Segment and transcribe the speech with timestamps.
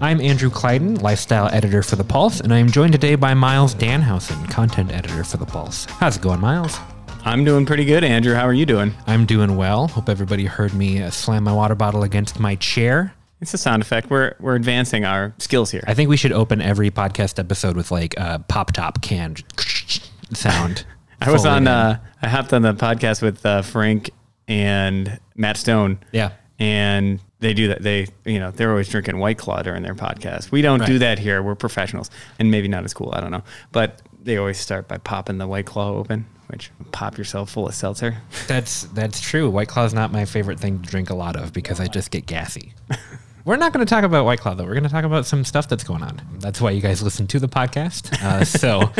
[0.00, 3.74] I'm Andrew Kleidon, lifestyle editor for The Pulse, and I am joined today by Miles
[3.74, 5.86] Danhausen, content editor for The Pulse.
[5.86, 6.78] How's it going, Miles?
[7.24, 8.34] I'm doing pretty good, Andrew.
[8.34, 8.94] How are you doing?
[9.08, 9.88] I'm doing well.
[9.88, 13.12] Hope everybody heard me uh, slam my water bottle against my chair.
[13.40, 14.08] It's a sound effect.
[14.08, 15.82] We're we're advancing our skills here.
[15.86, 19.34] I think we should open every podcast episode with like a pop top can
[20.32, 20.86] sound.
[21.20, 21.66] I was on.
[21.66, 24.10] Uh, I hopped on the podcast with uh, Frank
[24.46, 25.98] and Matt Stone.
[26.12, 26.30] yeah.
[26.60, 27.82] and they do that.
[27.82, 30.50] They you know they're always drinking White Claw during their podcast.
[30.50, 31.42] We don't do that here.
[31.42, 33.12] We're professionals, and maybe not as cool.
[33.14, 37.16] I don't know, but they always start by popping the White Claw open, which pop
[37.16, 38.16] yourself full of seltzer.
[38.46, 39.48] That's that's true.
[39.50, 42.10] White Claw is not my favorite thing to drink a lot of because I just
[42.10, 42.74] get gassy.
[43.48, 44.64] We're not going to talk about White Claw though.
[44.64, 46.20] We're going to talk about some stuff that's going on.
[46.34, 48.12] That's why you guys listen to the podcast.
[48.22, 48.92] Uh, so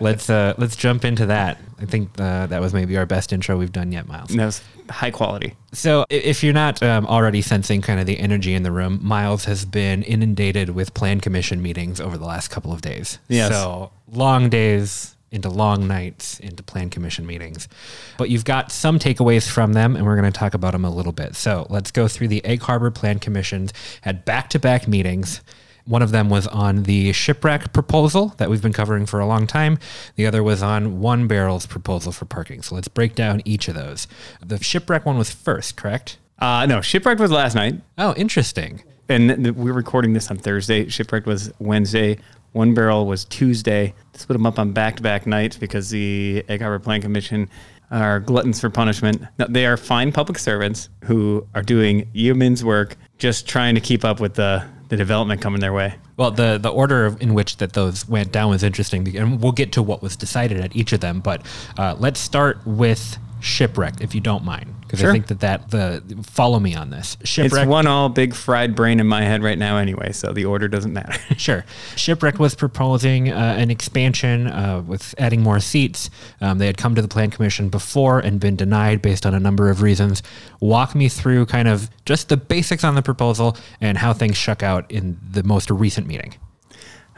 [0.00, 1.58] let's uh, let's jump into that.
[1.80, 4.28] I think uh, that was maybe our best intro we've done yet, Miles.
[4.28, 5.56] That was high quality.
[5.72, 9.46] So, if you're not um, already sensing kind of the energy in the room, Miles
[9.46, 13.18] has been inundated with plan commission meetings over the last couple of days.
[13.26, 13.50] Yes.
[13.50, 17.68] So, long days into long nights into plan commission meetings.
[18.16, 20.90] But you've got some takeaways from them, and we're going to talk about them a
[20.90, 21.34] little bit.
[21.34, 25.40] So, let's go through the Egg Harbor Plan Commissions, had back to back meetings.
[25.84, 29.46] One of them was on the shipwreck proposal that we've been covering for a long
[29.46, 29.78] time.
[30.16, 32.62] The other was on One Barrel's proposal for parking.
[32.62, 34.08] So let's break down each of those.
[34.44, 36.18] The shipwreck one was first, correct?
[36.40, 38.82] Uh, no, shipwreck was last night, Oh, interesting.
[39.08, 40.88] and th- we're recording this on Thursday.
[40.88, 42.18] Shipwreck was Wednesday.
[42.50, 43.94] One barrel was Tuesday.
[44.16, 47.48] Split them up on back-to-back nights because the Egg Harbor Plan Commission
[47.90, 49.22] are gluttons for punishment.
[49.38, 54.04] No, they are fine public servants who are doing yeoman's work, just trying to keep
[54.04, 55.94] up with the the development coming their way.
[56.16, 59.72] Well, the the order in which that those went down was interesting, and we'll get
[59.72, 61.20] to what was decided at each of them.
[61.20, 61.44] But
[61.76, 66.02] uh, let's start with shipwreck, if you don't mind, because I think that that the
[66.22, 67.62] follow me on this shipwreck.
[67.62, 70.12] It's one all big fried brain in my head right now, anyway.
[70.12, 71.18] So the order doesn't matter.
[71.36, 71.64] Sure.
[71.96, 76.10] Shipwreck was proposing uh, an expansion uh, with adding more seats.
[76.40, 79.38] Um, they had come to the Plan Commission before and been denied based on a
[79.38, 80.22] number of reasons.
[80.60, 84.62] Walk me through kind of just the basics on the proposal and how things shook
[84.62, 86.34] out in the most recent meeting.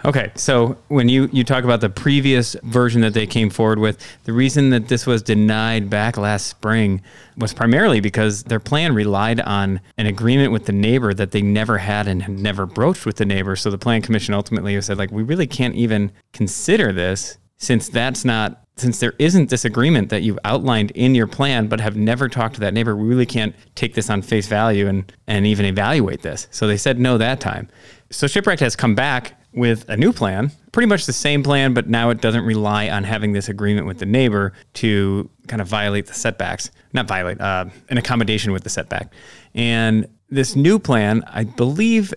[0.04, 4.00] Okay, so when you, you talk about the previous version that they came forward with,
[4.24, 7.02] the reason that this was denied back last spring
[7.36, 11.78] was primarily because their plan relied on an agreement with the neighbor that they never
[11.78, 13.56] had and had never broached with the neighbor.
[13.56, 18.24] So the plan commission ultimately said, like, we really can't even consider this since that's
[18.24, 22.28] not since there isn't this agreement that you've outlined in your plan but have never
[22.28, 25.66] talked to that neighbor we really can't take this on face value and and even
[25.66, 27.68] evaluate this so they said no that time
[28.10, 31.88] so shipwreck has come back with a new plan pretty much the same plan but
[31.88, 36.06] now it doesn't rely on having this agreement with the neighbor to kind of violate
[36.06, 39.12] the setbacks not violate uh, an accommodation with the setback
[39.54, 42.12] and this new plan i believe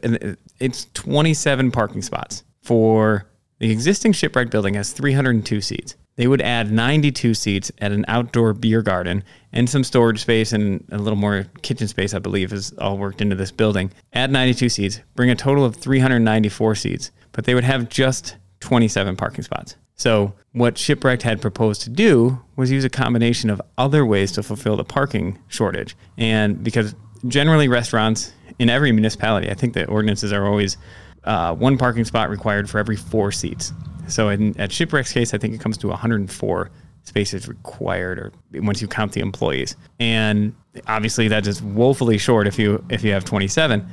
[0.60, 3.26] it's 27 parking spots for
[3.62, 5.96] the existing shipwreck building has 302 seats.
[6.16, 10.84] They would add 92 seats at an outdoor beer garden and some storage space and
[10.92, 13.92] a little more kitchen space, I believe, is all worked into this building.
[14.14, 19.16] Add 92 seats, bring a total of 394 seats, but they would have just 27
[19.16, 19.76] parking spots.
[19.96, 24.44] So, what Shipwrecked had proposed to do was use a combination of other ways to
[24.44, 25.96] fulfill the parking shortage.
[26.18, 26.96] And because
[27.28, 30.78] generally restaurants in every municipality, I think the ordinances are always
[31.24, 33.74] uh, one parking spot required for every four seats.
[34.08, 36.72] So in, at Shipwreck's case, I think it comes to 104
[37.04, 39.76] spaces required, or once you count the employees.
[40.00, 40.56] And
[40.88, 43.88] obviously, that is woefully short if you if you have 27.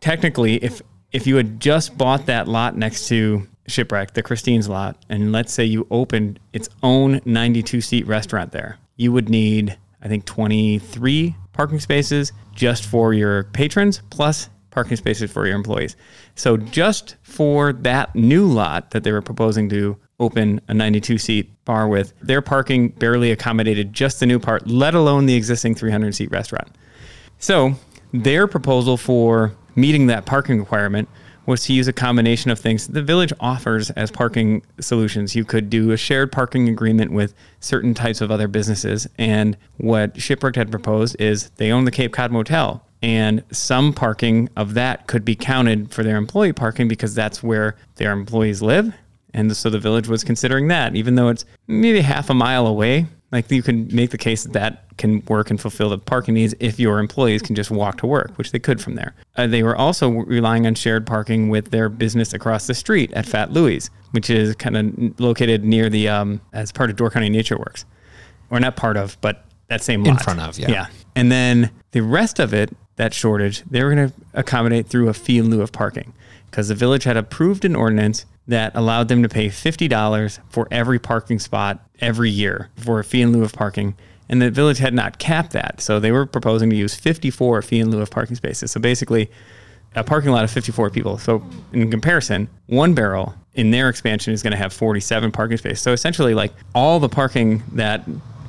[0.00, 0.80] Technically, if
[1.12, 5.52] if you had just bought that lot next to Shipwreck, the Christine's lot, and let's
[5.52, 11.34] say you opened its own 92 seat restaurant there, you would need I think 23
[11.52, 15.96] parking spaces just for your patrons plus parking spaces for your employees.
[16.34, 21.64] So just for that new lot that they were proposing to open a 92 seat
[21.64, 26.14] bar with, their parking barely accommodated just the new part, let alone the existing 300
[26.14, 26.68] seat restaurant.
[27.38, 27.74] So
[28.12, 31.08] their proposal for meeting that parking requirement
[31.46, 35.34] was to use a combination of things the village offers as parking solutions.
[35.34, 39.08] You could do a shared parking agreement with certain types of other businesses.
[39.16, 42.84] And what Shipwreck had proposed is they own the Cape Cod Motel.
[43.00, 47.76] And some parking of that could be counted for their employee parking because that's where
[47.94, 48.92] their employees live
[49.34, 53.06] And so the village was considering that, even though it's maybe half a mile away.
[53.30, 56.54] Like you can make the case that that can work and fulfill the parking needs
[56.60, 59.14] if your employees can just walk to work, which they could from there.
[59.36, 63.26] Uh, they were also relying on shared parking with their business across the street at
[63.26, 67.28] Fat Louie's, which is kind of located near the um, as part of Door County
[67.28, 67.84] Nature Works,
[68.50, 70.10] or not part of, but that same lot.
[70.10, 70.70] In front of, yeah.
[70.70, 70.86] Yeah.
[71.14, 75.14] And then the rest of it, that shortage, they were going to accommodate through a
[75.14, 76.12] fee in lieu of parking
[76.50, 80.98] because the village had approved an ordinance that allowed them to pay $50 for every
[80.98, 83.94] parking spot every year for a fee in lieu of parking.
[84.28, 85.80] And the village had not capped that.
[85.80, 88.70] So they were proposing to use 54 fee in lieu of parking spaces.
[88.72, 89.30] So basically,
[89.94, 91.18] a parking lot of 54 people.
[91.18, 91.42] So
[91.72, 95.80] in comparison, one barrel in their expansion is going to have 47 parking spaces.
[95.80, 98.00] So essentially, like all the parking that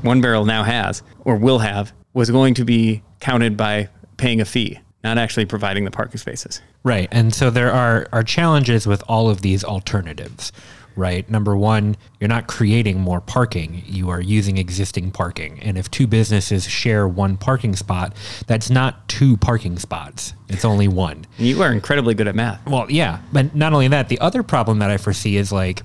[0.02, 4.46] one barrel now has or will have was going to be counted by paying a
[4.46, 6.62] fee, not actually providing the parking spaces.
[6.84, 7.08] Right.
[7.12, 10.52] And so there are, are challenges with all of these alternatives,
[10.96, 11.30] right?
[11.30, 15.60] Number one, you're not creating more parking, you are using existing parking.
[15.62, 18.16] And if two businesses share one parking spot,
[18.48, 21.26] that's not two parking spots, it's only one.
[21.38, 22.66] You are incredibly good at math.
[22.68, 23.22] Well, yeah.
[23.32, 25.82] But not only that, the other problem that I foresee is like,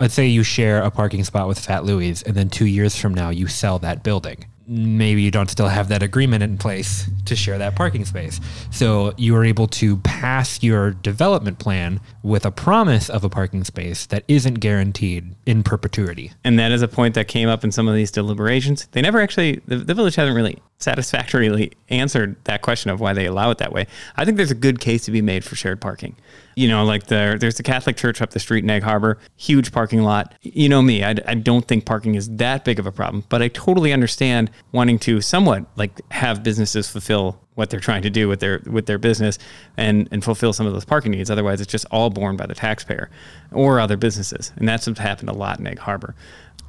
[0.00, 3.12] let's say you share a parking spot with Fat Louie's, and then two years from
[3.12, 7.36] now you sell that building maybe you don't still have that agreement in place to
[7.36, 8.40] share that parking space.
[8.70, 13.64] So you are able to pass your development plan with a promise of a parking
[13.64, 16.32] space that isn't guaranteed in perpetuity.
[16.44, 18.86] And that is a point that came up in some of these deliberations.
[18.92, 23.26] They never actually, the, the village hasn't really satisfactorily answered that question of why they
[23.26, 23.86] allow it that way.
[24.16, 26.16] I think there's a good case to be made for shared parking.
[26.54, 29.72] You know, like the, there's the Catholic church up the street in Egg Harbor, huge
[29.72, 30.34] parking lot.
[30.42, 33.40] You know me, I, I don't think parking is that big of a problem, but
[33.40, 37.11] I totally understand wanting to somewhat like have businesses fulfill
[37.54, 39.38] what they're trying to do with their with their business
[39.76, 41.30] and and fulfill some of those parking needs.
[41.30, 43.10] Otherwise, it's just all borne by the taxpayer
[43.52, 46.14] or other businesses, and that's what's happened a lot in Egg Harbor.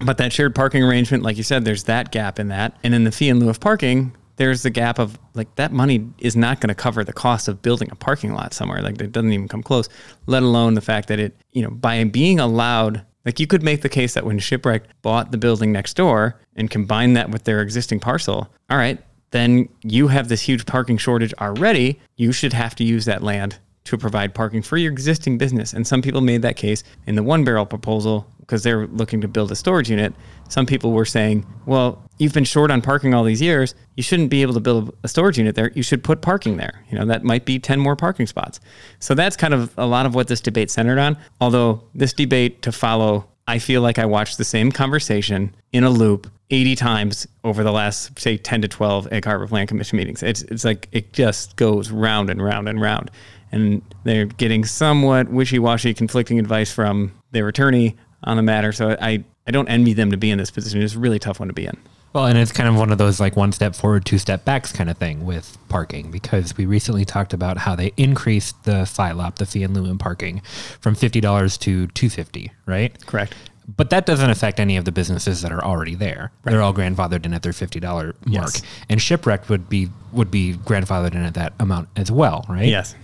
[0.05, 3.03] But that shared parking arrangement, like you said, there's that gap in that, and in
[3.03, 6.59] the fee in lieu of parking, there's the gap of like that money is not
[6.59, 8.81] going to cover the cost of building a parking lot somewhere.
[8.81, 9.89] Like it doesn't even come close.
[10.25, 13.81] Let alone the fact that it, you know, by being allowed like you could make
[13.81, 17.61] the case that when Shipwreck bought the building next door and combined that with their
[17.61, 19.01] existing parcel, all right,
[19.33, 21.99] then you have this huge parking shortage already.
[22.17, 25.73] You should have to use that land to provide parking for your existing business.
[25.73, 29.27] And some people made that case in the one barrel proposal because they're looking to
[29.27, 30.13] build a storage unit.
[30.49, 33.73] Some people were saying, well, you've been short on parking all these years.
[33.95, 35.71] You shouldn't be able to build a storage unit there.
[35.73, 36.83] You should put parking there.
[36.91, 38.59] You know, that might be 10 more parking spots.
[38.99, 41.17] So that's kind of a lot of what this debate centered on.
[41.41, 45.89] Although this debate to follow, I feel like I watched the same conversation in a
[45.89, 50.21] loop 80 times over the last, say, 10 to 12 Egg Harbor Plan Commission meetings.
[50.21, 53.09] It's, it's like it just goes round and round and round
[53.53, 58.71] and they're getting somewhat wishy-washy, conflicting advice from their attorney on the matter.
[58.71, 60.81] So I, I don't envy them to be in this position.
[60.81, 61.77] It's a really tough one to be in.
[62.13, 64.71] Well, and it's kind of one of those like one step forward, two step backs
[64.71, 69.35] kind of thing with parking because we recently talked about how they increased the FILOP,
[69.35, 70.41] the fee and in parking,
[70.79, 73.03] from fifty dollars to two fifty, right?
[73.07, 73.33] Correct.
[73.67, 76.31] But that doesn't affect any of the businesses that are already there.
[76.43, 76.51] Right.
[76.51, 78.61] They're all grandfathered in at their fifty dollar mark, yes.
[78.89, 82.67] and shipwrecked would be would be grandfathered in at that amount as well, right?
[82.67, 82.95] Yes.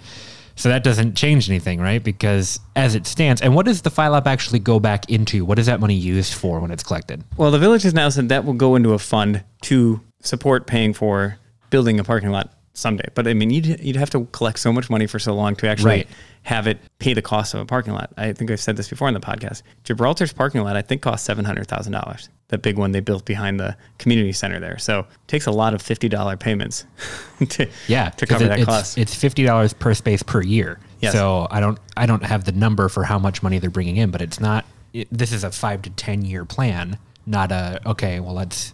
[0.55, 2.03] So that doesn't change anything, right?
[2.03, 5.45] Because as it stands, and what does the file FILOP actually go back into?
[5.45, 7.23] What is that money used for when it's collected?
[7.37, 10.93] Well, the village has now said that will go into a fund to support paying
[10.93, 11.37] for
[11.69, 13.05] building a parking lot someday.
[13.13, 15.67] But I mean, you'd, you'd have to collect so much money for so long to
[15.67, 16.07] actually right.
[16.43, 18.11] have it pay the cost of a parking lot.
[18.17, 19.61] I think I've said this before in the podcast.
[19.83, 22.29] Gibraltar's parking lot, I think, cost seven hundred thousand dollars.
[22.47, 24.77] The big one they built behind the community center there.
[24.79, 26.85] So it takes a lot of fifty dollar payments
[27.49, 28.97] to yeah to cover it, that it's, cost.
[28.97, 30.79] It's fifty dollars per space per year.
[30.99, 31.13] Yes.
[31.13, 34.11] So I don't I don't have the number for how much money they're bringing in,
[34.11, 34.65] but it's not.
[34.93, 38.19] It, this is a five to ten year plan, not a okay.
[38.19, 38.73] Well, let's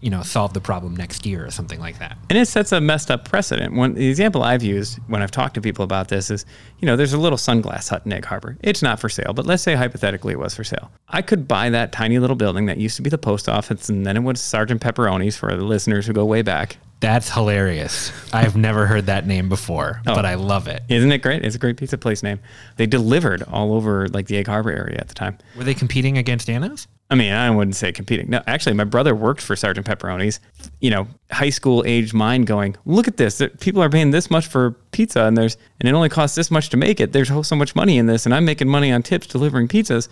[0.00, 2.16] you know solve the problem next year or something like that.
[2.30, 3.74] And it sets a messed up precedent.
[3.74, 6.44] One the example I've used when I've talked to people about this is,
[6.78, 8.56] you know, there's a little sunglass hut in Egg Harbor.
[8.62, 10.90] It's not for sale, but let's say hypothetically it was for sale.
[11.08, 14.06] I could buy that tiny little building that used to be the post office, and
[14.06, 16.76] then it was Sergeant Pepperoni's for the listeners who go way back.
[17.00, 18.12] That's hilarious.
[18.32, 20.82] I've never heard that name before, oh, but I love it.
[20.88, 21.44] Isn't it great?
[21.44, 22.40] It's a great pizza place name.
[22.76, 25.38] They delivered all over like the Egg Harbor area at the time.
[25.56, 26.88] Were they competing against Anna's?
[27.10, 28.28] I mean, I wouldn't say competing.
[28.28, 30.40] No, actually, my brother worked for Sergeant Pepperoni's.
[30.80, 33.42] You know, high school age mind going, look at this.
[33.60, 36.68] People are paying this much for pizza, and there's and it only costs this much
[36.70, 37.12] to make it.
[37.12, 40.08] There's so much money in this, and I'm making money on tips delivering pizzas.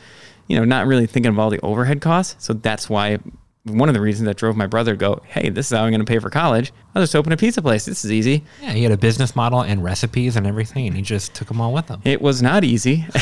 [0.46, 2.36] You know, not really thinking of all the overhead costs.
[2.38, 3.18] So that's why
[3.66, 5.90] one of the reasons that drove my brother to go, hey, this is how I'm
[5.90, 6.72] going to pay for college.
[6.94, 7.84] I'll just open a pizza place.
[7.84, 8.44] This is easy.
[8.62, 11.60] Yeah, he had a business model and recipes and everything, and he just took them
[11.60, 12.00] all with him.
[12.04, 13.04] It was not easy.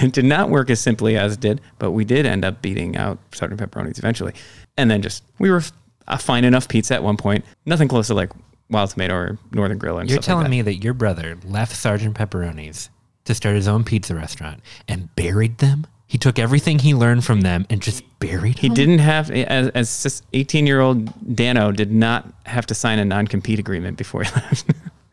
[0.00, 2.96] it did not work as simply as it did, but we did end up beating
[2.96, 4.34] out Sergeant Pepperonis eventually.
[4.76, 5.62] And then just, we were
[6.08, 7.44] a fine enough pizza at one point.
[7.64, 8.32] Nothing close to like
[8.70, 10.50] Wild Tomato or Northern Grill and You're telling like that.
[10.50, 12.90] me that your brother left Sergeant Pepperoni's
[13.24, 15.86] to start his own pizza restaurant and buried them?
[16.12, 18.58] He took everything he learned from them and just buried it.
[18.58, 23.04] He didn't have, as, as 18 year old Dano did not have to sign a
[23.06, 24.66] non compete agreement before he left.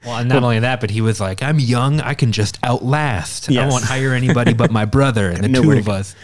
[0.05, 2.01] Well, not only that, but he was like, I'm young.
[2.01, 3.49] I can just outlast.
[3.49, 6.17] I won't hire anybody but my brother and the two of us.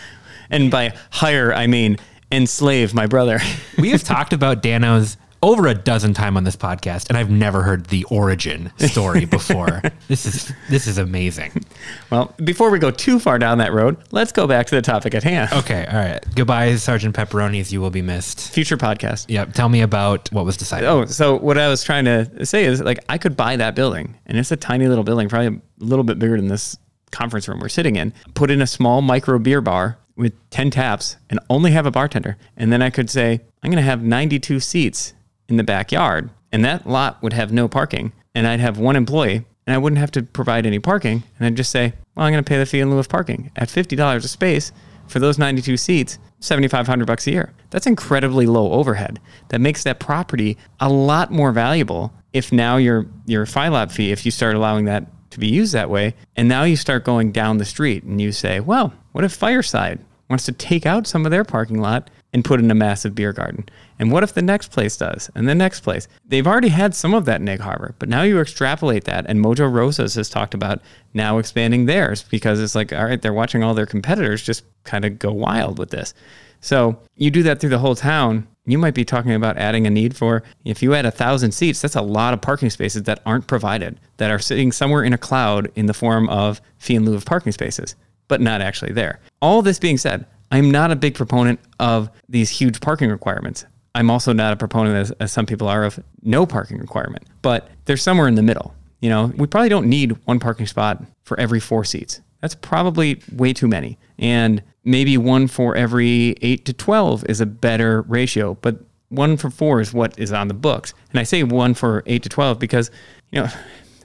[0.49, 1.95] and by hire, I mean
[2.29, 3.39] enslave my brother.
[3.77, 5.15] We have talked about Dano's
[5.45, 9.83] over a dozen time on this podcast, and I've never heard the origin story before.
[10.07, 11.63] this is this is amazing.
[12.09, 15.13] well, before we go too far down that road, let's go back to the topic
[15.13, 15.53] at hand.
[15.53, 16.25] Okay, all right.
[16.35, 17.71] Goodbye, Sergeant Pepperonis.
[17.71, 18.51] You will be missed.
[18.51, 19.27] Future podcast.
[19.29, 19.53] Yep.
[19.53, 20.87] Tell me about what was decided.
[20.89, 24.17] Oh, so what I was trying to say is like I could buy that building,
[24.25, 26.75] and it's a tiny little building, probably a little bit bigger than this
[27.11, 28.13] conference room we're sitting in.
[28.33, 32.37] Put in a small micro beer bar with 10 taps and only have a bartender.
[32.57, 35.13] And then I could say, I'm going to have 92 seats
[35.47, 39.45] in the backyard, and that lot would have no parking, and I'd have one employee,
[39.67, 41.23] and I wouldn't have to provide any parking.
[41.37, 43.51] And I'd just say, well, I'm going to pay the fee in lieu of parking
[43.55, 44.71] at $50 a space
[45.07, 46.19] for those 92 seats.
[46.39, 47.53] 7500 bucks a year.
[47.71, 49.19] That's incredibly low overhead.
[49.49, 54.25] That makes that property a lot more valuable if now your your FILOP fee if
[54.25, 57.57] you start allowing that to be used that way and now you start going down
[57.57, 59.99] the street and you say, "Well, what if Fireside
[60.29, 63.31] wants to take out some of their parking lot and put in a massive beer
[63.31, 63.67] garden?
[63.97, 65.31] And what if the next place does?
[65.35, 66.09] And the next place?
[66.27, 69.25] They've already had some of that in Egg Harbor, but now you extrapolate that.
[69.27, 70.81] And Mojo Rosas has talked about
[71.13, 75.05] now expanding theirs because it's like, all right, they're watching all their competitors just kind
[75.05, 76.13] of go wild with this.
[76.59, 78.47] So you do that through the whole town.
[78.65, 81.81] You might be talking about adding a need for, if you add a thousand seats,
[81.81, 85.17] that's a lot of parking spaces that aren't provided, that are sitting somewhere in a
[85.17, 87.95] cloud in the form of fee in lieu of parking spaces,
[88.27, 89.21] but not actually there.
[89.41, 93.65] All this being said, I'm not a big proponent of these huge parking requirements.
[93.93, 97.69] I'm also not a proponent, as, as some people are, of no parking requirement, but
[97.85, 98.75] there's somewhere in the middle.
[98.99, 102.21] You know, we probably don't need one parking spot for every four seats.
[102.41, 103.97] That's probably way too many.
[104.19, 109.49] And maybe one for every eight to 12 is a better ratio, but one for
[109.49, 110.93] four is what is on the books.
[111.11, 112.91] And I say one for eight to 12 because,
[113.31, 113.49] you know,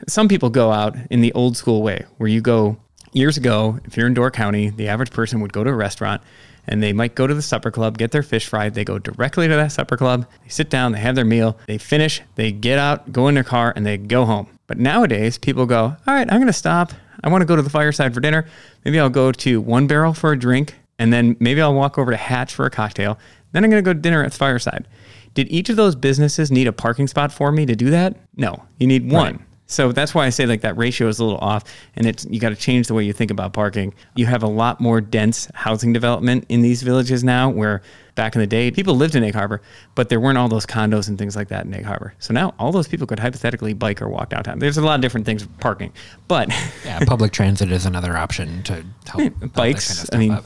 [0.08, 2.78] some people go out in the old school way where you go
[3.12, 6.22] years ago, if you're in Door County, the average person would go to a restaurant
[6.66, 8.74] and they might go to the supper club, get their fish fried.
[8.74, 11.78] They go directly to that supper club, they sit down, they have their meal, they
[11.78, 14.46] finish, they get out, go in their car, and they go home.
[14.66, 16.92] But nowadays, people go, all right, I'm going to stop.
[17.24, 18.46] I want to go to the fireside for dinner.
[18.84, 22.10] Maybe I'll go to One Barrel for a drink, and then maybe I'll walk over
[22.10, 23.18] to Hatch for a cocktail.
[23.52, 24.86] Then I'm going to go to dinner at the fireside.
[25.34, 28.16] Did each of those businesses need a parking spot for me to do that?
[28.36, 29.44] No, you need one.
[29.70, 31.62] So that's why I say like that ratio is a little off,
[31.94, 33.94] and it's you got to change the way you think about parking.
[34.16, 37.80] You have a lot more dense housing development in these villages now, where
[38.16, 39.62] back in the day people lived in Egg Harbor,
[39.94, 42.12] but there weren't all those condos and things like that in Egg Harbor.
[42.18, 44.58] So now all those people could hypothetically bike or walk downtown.
[44.58, 45.92] There's a lot of different things parking,
[46.26, 46.48] but
[46.84, 50.44] Yeah, public transit is another option to help help bikes, kind of I mean- up.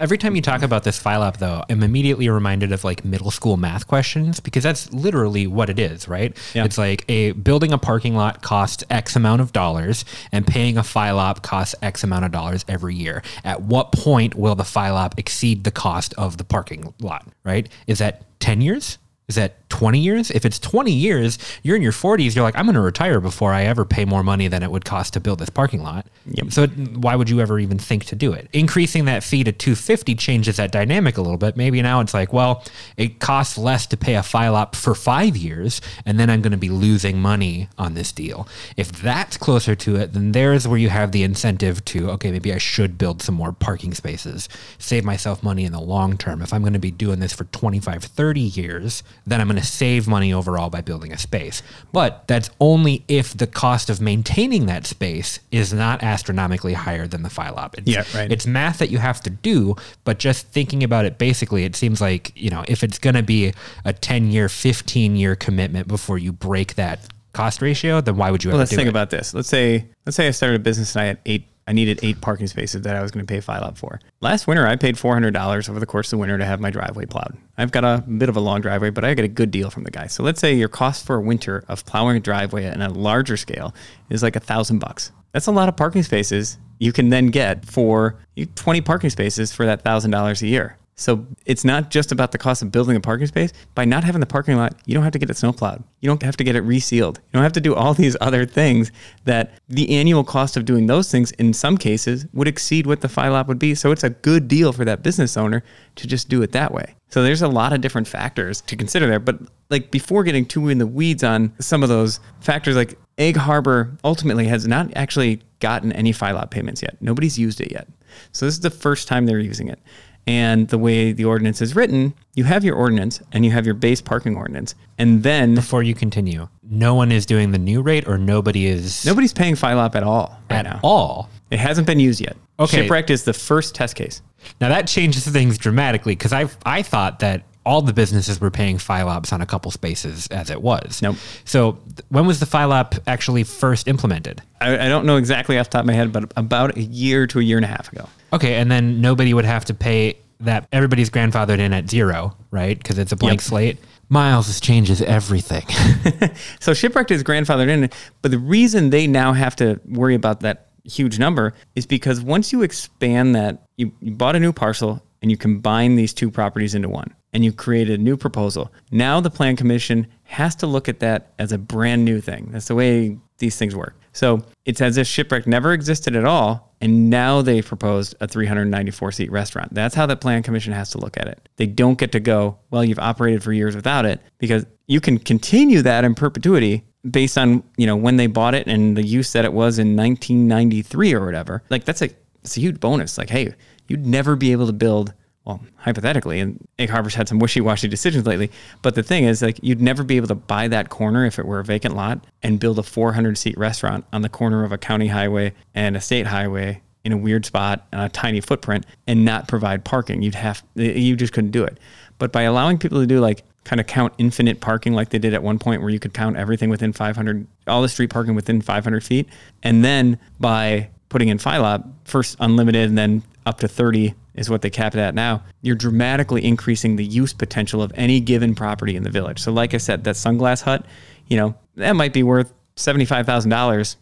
[0.00, 3.30] Every time you talk about this file up, though, I'm immediately reminded of like middle
[3.30, 6.36] school math questions because that's literally what it is, right?
[6.54, 6.64] Yeah.
[6.64, 10.82] It's like a building a parking lot costs X amount of dollars, and paying a
[10.82, 13.22] FILOP costs X amount of dollars every year.
[13.44, 17.26] At what point will the FILOP exceed the cost of the parking lot?
[17.44, 17.68] Right?
[17.86, 18.98] Is that 10 years?
[19.28, 20.30] Is that 20 years?
[20.30, 23.52] If it's 20 years, you're in your 40s, you're like, I'm going to retire before
[23.52, 26.06] I ever pay more money than it would cost to build this parking lot.
[26.26, 26.50] Yep.
[26.52, 28.48] So why would you ever even think to do it?
[28.54, 31.58] Increasing that fee to 250 changes that dynamic a little bit.
[31.58, 32.64] Maybe now it's like, well,
[32.96, 36.56] it costs less to pay a FILOP for five years, and then I'm going to
[36.56, 38.48] be losing money on this deal.
[38.78, 42.54] If that's closer to it, then there's where you have the incentive to, okay, maybe
[42.54, 46.40] I should build some more parking spaces, save myself money in the long term.
[46.40, 49.66] If I'm going to be doing this for 25, 30 years, then I'm going to
[49.66, 51.62] save money overall by building a space.
[51.92, 57.22] But that's only if the cost of maintaining that space is not astronomically higher than
[57.22, 57.78] the FILOP.
[57.78, 58.30] It's, Yeah, right.
[58.32, 62.00] It's math that you have to do, but just thinking about it basically, it seems
[62.00, 63.52] like, you know, if it's going to be
[63.84, 67.00] a 10 year, 15 year commitment before you break that
[67.32, 68.88] cost ratio, then why would you Well, ever let's think it?
[68.90, 69.34] about this.
[69.34, 71.46] Let's say let's say I started a business and I had eight.
[71.68, 74.00] I needed eight parking spaces that I was going to pay FILOP for.
[74.22, 76.60] Last winter, I paid four hundred dollars over the course of the winter to have
[76.60, 77.36] my driveway plowed.
[77.58, 79.84] I've got a bit of a long driveway, but I get a good deal from
[79.84, 80.06] the guy.
[80.06, 83.36] So let's say your cost for a winter of plowing a driveway on a larger
[83.36, 83.74] scale
[84.08, 85.12] is like a thousand bucks.
[85.32, 88.18] That's a lot of parking spaces you can then get for
[88.54, 90.78] twenty parking spaces for that thousand dollars a year.
[90.98, 93.52] So it's not just about the cost of building a parking space.
[93.76, 95.84] By not having the parking lot, you don't have to get it snowplowed.
[96.00, 97.18] You don't have to get it resealed.
[97.18, 98.90] You don't have to do all these other things
[99.24, 103.08] that the annual cost of doing those things in some cases would exceed what the
[103.08, 103.76] FILOP would be.
[103.76, 105.62] So it's a good deal for that business owner
[105.94, 106.96] to just do it that way.
[107.10, 109.20] So there's a lot of different factors to consider there.
[109.20, 109.38] But
[109.70, 113.96] like before getting too in the weeds on some of those factors, like Egg Harbor
[114.02, 116.96] ultimately has not actually gotten any FILOP payments yet.
[117.00, 117.86] Nobody's used it yet.
[118.32, 119.80] So this is the first time they're using it.
[120.28, 123.74] And the way the ordinance is written, you have your ordinance and you have your
[123.74, 124.74] base parking ordinance.
[124.98, 129.06] And then Before you continue, no one is doing the new rate or nobody is
[129.06, 130.80] nobody's paying FILOP at all right at now.
[130.84, 131.30] all.
[131.50, 132.36] It hasn't been used yet.
[132.60, 132.82] Okay.
[132.82, 134.20] Shipwrecked is the first test case.
[134.60, 138.78] Now that changes things dramatically because I I thought that all the businesses were paying
[138.78, 141.02] FILOPs on a couple spaces as it was.
[141.02, 141.16] Nope.
[141.44, 144.40] So th- when was the FILOP actually first implemented?
[144.60, 147.26] I, I don't know exactly off the top of my head, but about a year
[147.26, 148.08] to a year and a half ago.
[148.32, 150.66] Okay, and then nobody would have to pay that.
[150.72, 152.76] Everybody's grandfathered in at zero, right?
[152.78, 153.48] Because it's a blank Yep.
[153.48, 153.78] slate.
[154.08, 155.66] Miles changes everything.
[156.60, 157.90] So Shipwrecked is grandfathered in,
[158.22, 162.50] but the reason they now have to worry about that huge number is because once
[162.52, 166.74] you expand that, you, you bought a new parcel and you combine these two properties
[166.74, 168.72] into one and you create a new proposal.
[168.90, 172.48] Now the plan commission has to look at that as a brand new thing.
[172.52, 173.94] That's the way these things work.
[174.12, 179.12] So it's as if Shipwreck never existed at all, and now they proposed a 394
[179.12, 179.72] seat restaurant.
[179.72, 181.48] That's how the plan commission has to look at it.
[181.56, 185.18] They don't get to go, well, you've operated for years without it, because you can
[185.18, 189.32] continue that in perpetuity based on you know when they bought it and the use
[189.32, 191.62] that it was in 1993 or whatever.
[191.70, 192.10] Like that's a
[192.42, 193.18] it's a huge bonus.
[193.18, 193.54] Like hey,
[193.88, 195.12] you'd never be able to build
[195.48, 198.50] well, hypothetically, and Egg Harbor's had some wishy-washy decisions lately.
[198.82, 201.46] But the thing is, like, you'd never be able to buy that corner if it
[201.46, 205.06] were a vacant lot and build a 400-seat restaurant on the corner of a county
[205.06, 209.48] highway and a state highway in a weird spot on a tiny footprint and not
[209.48, 210.20] provide parking.
[210.20, 211.78] You'd have, you just couldn't do it.
[212.18, 215.32] But by allowing people to do like kind of count infinite parking like they did
[215.32, 218.62] at one point where you could count everything within 500 all the street parking within
[218.62, 219.28] 500 feet
[219.62, 224.62] and then by putting in FILOP first unlimited and then up to 30 is what
[224.62, 225.14] they cap it at.
[225.14, 229.40] Now you're dramatically increasing the use potential of any given property in the village.
[229.40, 230.84] So like i said that sunglass hut
[231.26, 233.96] you know that might be worth $75000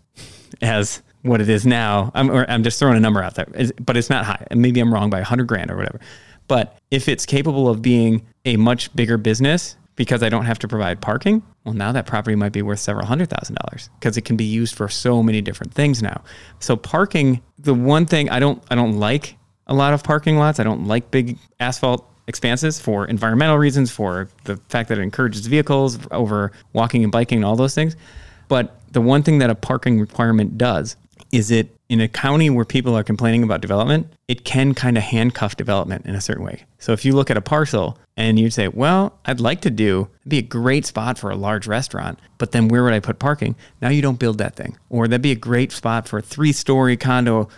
[0.63, 2.13] as what it is now.
[2.15, 3.47] I'm, I'm just throwing a number out there.
[3.81, 4.47] But it's not high.
[4.55, 6.01] Maybe i'm wrong by 100 grand or whatever.
[6.49, 10.69] But if it's capable of being a much bigger business because I don't have to
[10.69, 14.23] provide parking, well, now that property might be worth several hundred thousand dollars because it
[14.23, 16.23] can be used for so many different things now.
[16.61, 20.61] So parking, the one thing I don't I don't like a lot of parking lots.
[20.61, 25.47] I don't like big asphalt expanses for environmental reasons, for the fact that it encourages
[25.47, 27.97] vehicles over walking and biking and all those things.
[28.49, 30.97] But the one thing that a parking requirement does
[31.33, 35.05] is it in a county where people are complaining about development, it can kind of
[35.05, 36.65] handcuff development in a certain way.
[36.79, 40.09] So if you look at a parcel and you say, well, I'd like to do,
[40.27, 43.55] be a great spot for a large restaurant, but then where would I put parking?
[43.81, 44.77] Now you don't build that thing.
[44.89, 47.49] Or that'd be a great spot for a three story condo,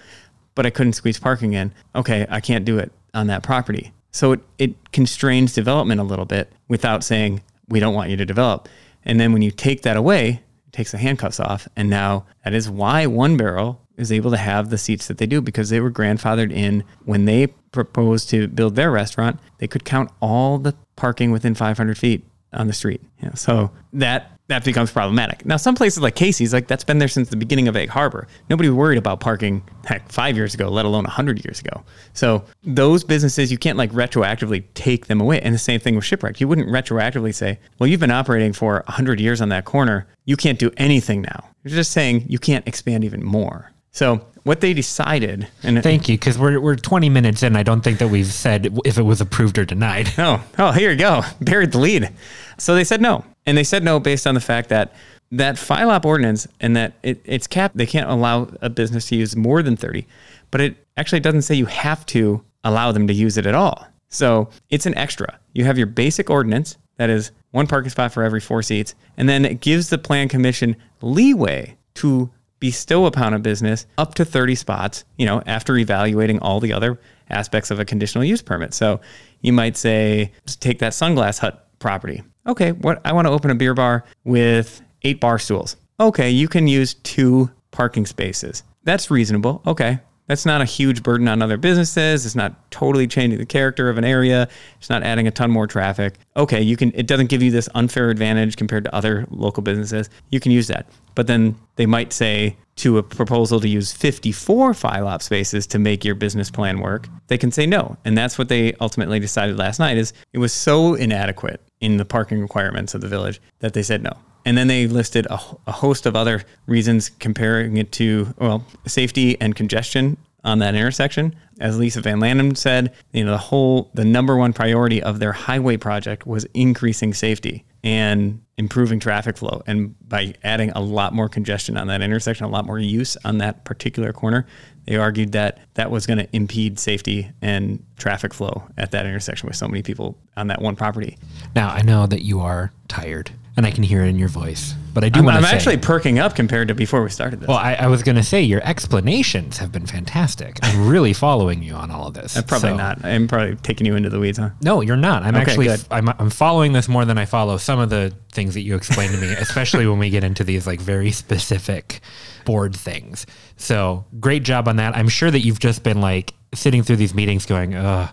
[0.59, 1.73] but I couldn't squeeze parking in.
[1.95, 3.93] Okay, I can't do it on that property.
[4.11, 8.27] So it, it constrains development a little bit without saying, we don't want you to
[8.27, 8.69] develop.
[9.05, 11.69] And then when you take that away, it takes the handcuffs off.
[11.77, 15.27] And now that is why One Barrel is able to have the seats that they
[15.27, 19.39] do because they were grandfathered in when they proposed to build their restaurant.
[19.59, 23.01] They could count all the parking within 500 feet on the street.
[23.23, 25.45] Yeah, so that that becomes problematic.
[25.45, 28.27] Now, some places like Casey's, like that's been there since the beginning of Egg Harbor.
[28.49, 31.85] Nobody worried about parking heck five years ago, let alone hundred years ago.
[32.15, 35.41] So those businesses, you can't like retroactively take them away.
[35.41, 36.41] And the same thing with shipwreck.
[36.41, 40.07] You wouldn't retroactively say, "Well, you've been operating for hundred years on that corner.
[40.25, 43.73] You can't do anything now." You're just saying you can't expand even more.
[43.91, 47.57] So what they decided, and Thank you, because we're, we're 20 minutes in.
[47.57, 50.13] I don't think that we've said if it was approved or denied.
[50.19, 51.23] Oh, oh, here you go.
[51.41, 52.11] Buried the lead.
[52.59, 53.25] So they said no.
[53.47, 54.95] And they said no based on the fact that
[55.31, 59.37] that FILOP ordinance and that it, it's capped, they can't allow a business to use
[59.37, 60.07] more than 30.
[60.51, 63.87] But it actually doesn't say you have to allow them to use it at all.
[64.09, 65.39] So it's an extra.
[65.53, 69.29] You have your basic ordinance, that is one parking spot for every four seats, and
[69.29, 74.55] then it gives the plan commission leeway to bestow upon a business up to 30
[74.55, 78.75] spots, you know, after evaluating all the other aspects of a conditional use permit.
[78.75, 79.01] So
[79.41, 82.23] you might say, take that sunglass hut property.
[82.47, 85.77] Okay, what I want to open a beer bar with eight bar stools.
[86.01, 88.63] Okay, you can use two parking spaces.
[88.85, 89.63] That's reasonable.
[89.67, 90.01] Okay.
[90.29, 92.25] That's not a huge burden on other businesses.
[92.25, 94.49] It's not totally changing the character of an area.
[94.79, 96.19] It's not adding a ton more traffic.
[96.37, 100.11] Okay, you can it doesn't give you this unfair advantage compared to other local businesses.
[100.31, 100.87] You can use that.
[101.15, 106.05] But then they might say to a proposal to use 54 FILOP spaces to make
[106.05, 107.97] your business plan work, they can say no.
[108.05, 112.05] And that's what they ultimately decided last night is it was so inadequate in the
[112.05, 114.13] parking requirements of the village that they said no.
[114.49, 119.39] And then they listed a, a host of other reasons comparing it to, well, safety
[119.43, 121.37] and congestion on that intersection.
[121.61, 125.33] As Lisa Van Landen said, you know, the whole, the number one priority of their
[125.33, 129.63] highway project was increasing safety and improving traffic flow.
[129.67, 133.37] And by adding a lot more congestion on that intersection, a lot more use on
[133.39, 134.47] that particular corner,
[134.87, 139.47] they argued that that was going to impede safety and traffic flow at that intersection
[139.47, 141.19] with so many people on that one property.
[141.55, 144.73] Now, I know that you are tired and I can hear it in your voice,
[144.95, 145.51] but I do I'm, I'm say.
[145.51, 147.49] actually perking up compared to before we started this.
[147.49, 150.61] well, I, I was going to say your explanations have been fantastic.
[150.63, 152.37] I'm really following you on all of this.
[152.37, 153.05] I'm probably So- not.
[153.05, 154.51] I'm probably taking you into the weeds, huh?
[154.63, 155.25] No, you're not.
[155.25, 155.85] I'm Okay, actually good.
[155.91, 159.13] I'm, I'm following this more than I follow some of the things that you explained
[159.15, 162.01] to me, especially when we get into these like very specific
[162.45, 163.27] board things.
[163.57, 164.97] So great job on that.
[164.97, 168.09] I'm sure that you've just been like sitting through these meetings going, Ugh,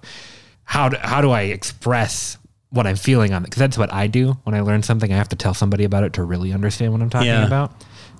[0.64, 3.46] how do, how do I express what I'm feeling on it?
[3.46, 5.12] Because that's what I do when I learn something.
[5.14, 7.46] I have to tell somebody about it to really understand what I'm talking Yeah.
[7.46, 7.72] about.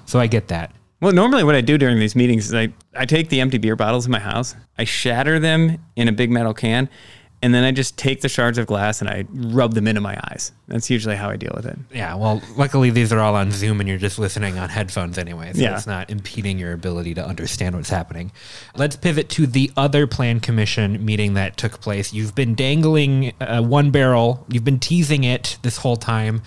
[0.06, 0.72] So I get that.
[1.02, 3.76] Well, normally what I do during these meetings is I, I take the empty beer
[3.76, 6.90] bottles in my house, I shatter them in a big metal can,
[7.42, 10.18] and then I just take the shards of glass and I rub them into my
[10.30, 10.52] eyes.
[10.68, 11.78] That's usually how I deal with it.
[11.94, 15.52] Yeah, well, luckily these are all on Zoom and you're just listening on headphones anyway,
[15.54, 15.76] so Yeah.
[15.76, 18.32] it's not impeding your ability to understand what's happening.
[18.76, 22.14] Let's pivot to the other plan commission meeting that took place.
[22.14, 26.42] You've been dangling uh, one barrel, you've been teasing it this whole time.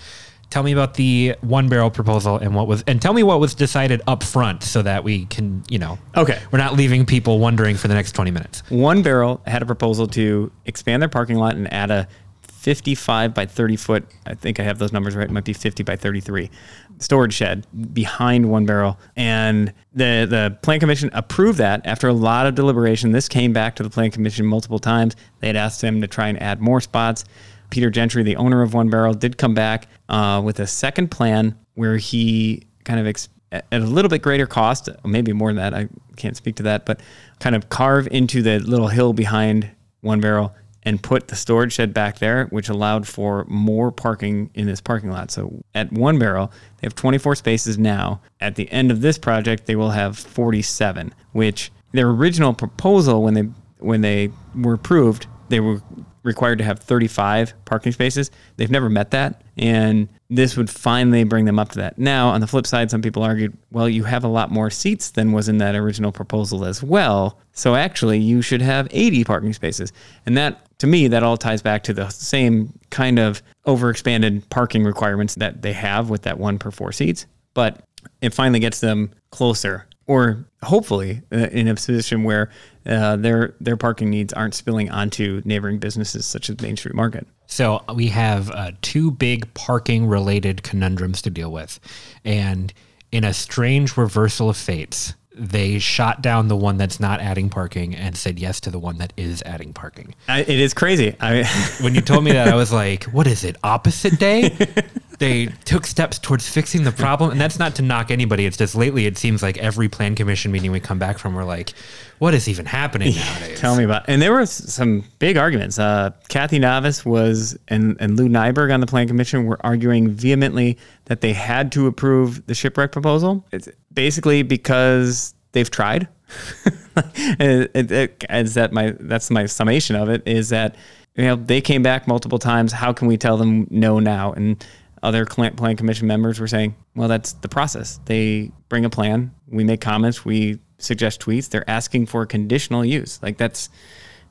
[0.49, 3.53] Tell me about the one barrel proposal and what was, and tell me what was
[3.53, 6.39] decided up front so that we can, you know, Okay.
[6.51, 8.63] we're not leaving people wondering for the next 20 minutes.
[8.69, 12.07] One Barrel had a proposal to expand their parking lot and add a
[12.41, 15.83] 55 by 30 foot, I think I have those numbers right, it might be 50
[15.83, 16.49] by 33
[16.97, 18.99] storage shed behind One Barrel.
[19.15, 23.11] And the, the Plan Commission approved that after a lot of deliberation.
[23.11, 25.15] This came back to the Plan Commission multiple times.
[25.39, 27.23] They had asked them to try and add more spots.
[27.69, 31.57] Peter Gentry, the owner of One Barrel, did come back uh, with a second plan
[31.75, 35.73] where he kind of ex- at a little bit greater cost, maybe more than that.
[35.73, 36.99] I can't speak to that, but
[37.39, 39.69] kind of carve into the little hill behind
[40.01, 40.53] One Barrel
[40.83, 45.11] and put the storage shed back there, which allowed for more parking in this parking
[45.11, 45.29] lot.
[45.29, 48.21] So at One Barrel, they have 24 spaces now.
[48.39, 53.33] At the end of this project, they will have 47, which their original proposal when
[53.33, 55.81] they when they were approved, they were
[56.23, 58.31] required to have 35 parking spaces.
[58.57, 59.41] They've never met that.
[59.57, 61.97] And this would finally bring them up to that.
[61.97, 65.11] Now, on the flip side, some people argued, well, you have a lot more seats
[65.11, 67.39] than was in that original proposal as well.
[67.53, 69.91] So actually, you should have 80 parking spaces.
[70.25, 74.83] And that, to me, that all ties back to the same kind of overexpanded parking
[74.83, 77.25] requirements that they have with that one per four seats.
[77.53, 77.83] But
[78.21, 82.49] it finally gets them closer or hopefully uh, in a position where
[82.87, 87.27] uh, their their parking needs aren't spilling onto neighboring businesses such as Main Street Market.
[87.45, 91.79] So we have uh, two big parking related conundrums to deal with.
[92.25, 92.73] And
[93.11, 97.95] in a strange reversal of fates, they shot down the one that's not adding parking
[97.95, 100.15] and said yes to the one that is adding parking.
[100.27, 101.15] I, it is crazy.
[101.19, 101.43] I,
[101.81, 104.57] When you told me that, I was like, what is it, opposite day?
[105.19, 107.31] they took steps towards fixing the problem.
[107.31, 108.45] And that's not to knock anybody.
[108.45, 111.43] It's just lately it seems like every plan commission meeting we come back from, we're
[111.43, 111.73] like,
[112.17, 113.59] what is even happening nowadays?
[113.59, 114.05] Tell me about.
[114.07, 115.77] And there were some big arguments.
[115.77, 120.77] Uh, Kathy Navis was and and Lou Nyberg on the Plan Commission were arguing vehemently
[121.05, 123.45] that they had to approve the shipwreck proposal.
[123.51, 126.07] It's basically because they've tried.
[126.95, 130.75] it, it, it- is that my that's my summation of it is that
[131.15, 132.71] you know they came back multiple times.
[132.71, 134.33] How can we tell them no now?
[134.33, 134.63] And
[135.03, 137.99] other plan commission members were saying, well, that's the process.
[138.05, 141.49] They bring a plan, we make comments, we suggest tweets.
[141.49, 143.21] They're asking for conditional use.
[143.21, 143.69] Like that's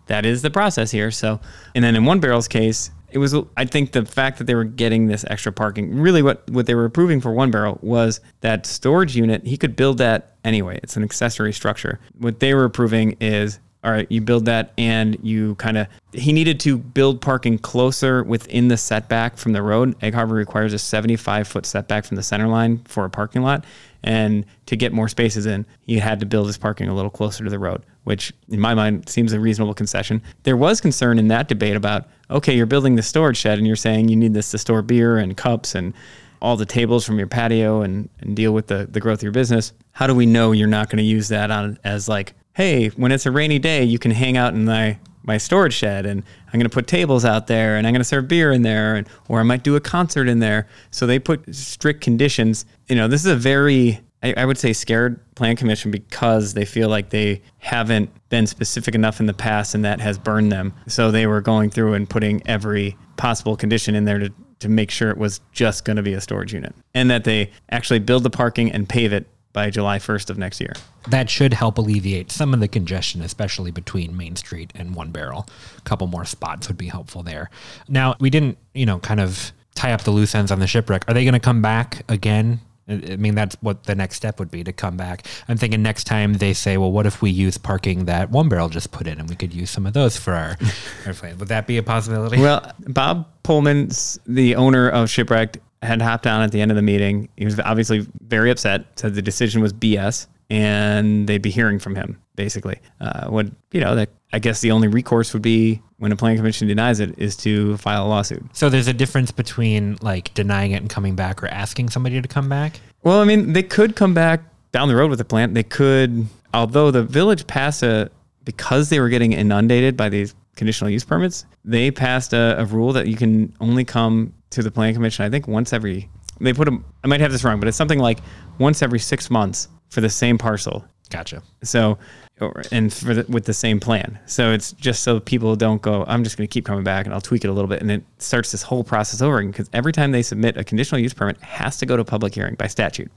[0.07, 1.11] that is the process here.
[1.11, 1.40] So,
[1.74, 4.64] and then in one barrel's case, it was I think the fact that they were
[4.64, 5.98] getting this extra parking.
[5.98, 9.46] Really, what what they were approving for one barrel was that storage unit.
[9.46, 10.81] He could build that anyway.
[10.83, 12.00] It's an accessory structure.
[12.18, 13.61] What they were approving is.
[13.84, 15.86] All right, you build that and you kind of.
[16.12, 19.94] He needed to build parking closer within the setback from the road.
[20.02, 23.64] Egg Harbor requires a 75 foot setback from the center line for a parking lot.
[24.02, 27.44] And to get more spaces in, he had to build his parking a little closer
[27.44, 30.22] to the road, which in my mind seems a reasonable concession.
[30.44, 33.76] There was concern in that debate about, okay, you're building the storage shed and you're
[33.76, 35.94] saying you need this to store beer and cups and
[36.40, 39.32] all the tables from your patio and, and deal with the, the growth of your
[39.32, 39.72] business.
[39.92, 43.12] How do we know you're not going to use that on as like, hey, when
[43.12, 46.55] it's a rainy day, you can hang out in my my storage shed and I'm
[46.55, 49.07] going to put tables out there and I'm going to serve beer in there and
[49.29, 50.66] or I might do a concert in there.
[50.90, 52.64] So they put strict conditions.
[52.88, 56.64] You know, this is a very I, I would say scared plan commission because they
[56.64, 60.75] feel like they haven't been specific enough in the past and that has burned them.
[60.88, 64.90] So they were going through and putting every possible condition in there to to make
[64.90, 68.25] sure it was just going to be a storage unit and that they actually build
[68.25, 70.72] the parking and pave it by July 1st of next year.
[71.08, 75.48] That should help alleviate some of the congestion, especially between Main Street and One Barrel.
[75.76, 77.50] A couple more spots would be helpful there.
[77.88, 81.04] Now, we didn't, you know, kind of tie up the loose ends on the shipwreck.
[81.08, 82.61] Are they going to come back again?
[82.88, 85.26] I mean, that's what the next step would be to come back.
[85.46, 88.70] I'm thinking next time they say, well, what if we use parking that One Barrel
[88.70, 90.56] just put in and we could use some of those for our,
[91.12, 91.37] plan?
[91.38, 92.40] Would that be a possibility?
[92.40, 93.90] Well, Bob Pullman,
[94.26, 97.28] the owner of Shipwrecked, had hopped on at the end of the meeting.
[97.36, 101.94] He was obviously very upset, said the decision was BS, and they'd be hearing from
[101.94, 102.78] him, basically.
[103.00, 106.38] Uh, what, you know, that I guess the only recourse would be when a planning
[106.38, 108.44] commission denies it is to file a lawsuit.
[108.52, 112.28] So there's a difference between like denying it and coming back or asking somebody to
[112.28, 112.80] come back?
[113.02, 115.54] Well, I mean, they could come back down the road with the plant.
[115.54, 118.10] They could, although the village passed a,
[118.44, 122.92] because they were getting inundated by these conditional use permits, they passed a, a rule
[122.92, 126.09] that you can only come to the planning commission, I think once every,
[126.40, 128.18] they put them, I might have this wrong, but it's something like
[128.59, 130.85] once every six months for the same parcel.
[131.11, 131.42] Gotcha.
[131.62, 131.99] So,
[132.40, 134.18] or, and for the, with the same plan.
[134.27, 137.14] So it's just so people don't go, I'm just going to keep coming back and
[137.14, 137.81] I'll tweak it a little bit.
[137.81, 141.14] And it starts this whole process over because every time they submit a conditional use
[141.14, 143.11] permit, has to go to public hearing by statute.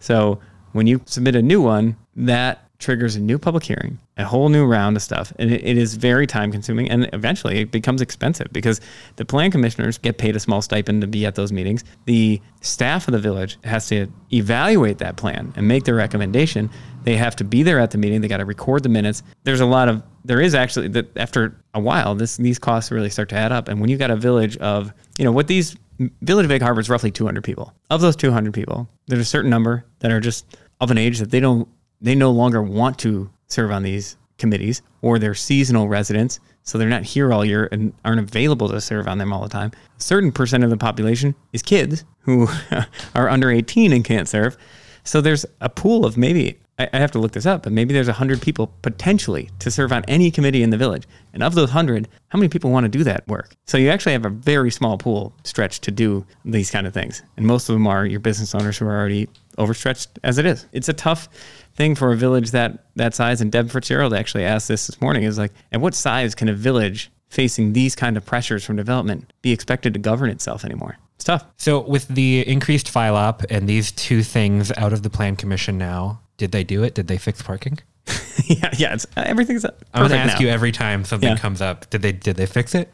[0.00, 0.40] So
[0.72, 4.66] when you submit a new one, that triggers a new public hearing, a whole new
[4.66, 5.32] round of stuff.
[5.38, 8.80] And it, it is very time consuming and eventually it becomes expensive because
[9.16, 11.84] the plan commissioners get paid a small stipend to be at those meetings.
[12.04, 16.68] The staff of the village has to evaluate that plan and make their recommendation.
[17.04, 18.20] They have to be there at the meeting.
[18.20, 19.22] They got to record the minutes.
[19.44, 23.10] There's a lot of, there is actually that after a while, this, these costs really
[23.10, 23.68] start to add up.
[23.68, 25.76] And when you've got a village of, you know, what these
[26.22, 27.72] Village of Egg Harbor is roughly 200 people.
[27.90, 31.30] Of those 200 people, there's a certain number that are just of an age that
[31.30, 31.68] they don't
[32.02, 36.88] they no longer want to serve on these committees or they're seasonal residents so they're
[36.88, 40.02] not here all year and aren't available to serve on them all the time a
[40.02, 42.48] certain percent of the population is kids who
[43.14, 44.56] are under 18 and can't serve
[45.04, 48.06] so there's a pool of maybe I have to look this up, but maybe there's
[48.06, 51.06] 100 people potentially to serve on any committee in the village.
[51.34, 53.54] And of those 100, how many people want to do that work?
[53.66, 57.22] So you actually have a very small pool stretched to do these kind of things.
[57.36, 60.66] And most of them are your business owners who are already overstretched as it is.
[60.72, 61.28] It's a tough
[61.74, 63.40] thing for a village that that size.
[63.40, 66.54] And Deb Fitzgerald actually asked this this morning is like, at what size can a
[66.54, 70.98] village facing these kind of pressures from development be expected to govern itself anymore?
[71.16, 71.44] It's tough.
[71.56, 76.20] So with the increased FILOP and these two things out of the plan commission now,
[76.36, 76.94] did they do it?
[76.94, 77.78] Did they fix parking?
[78.46, 78.94] yeah, yeah.
[78.94, 80.46] It's, uh, everything's uh, I'm going to ask now.
[80.46, 81.36] you every time something Yeah.
[81.38, 81.88] comes up.
[81.90, 82.92] Did they did they fix it?